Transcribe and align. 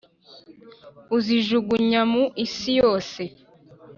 uzijugunya 1.17 2.01
mu 2.11 2.23
isi 2.45 2.71
yose 2.81 3.21